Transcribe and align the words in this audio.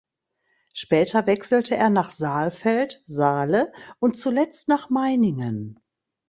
Später 0.73 1.27
wechselte 1.27 1.75
er 1.75 1.91
nach 1.91 2.09
Saalfeld 2.09 3.03
(Saale) 3.05 3.71
und 3.99 4.17
zuletzt 4.17 4.67
nach 4.67 4.89
Meiningen. 4.89 5.79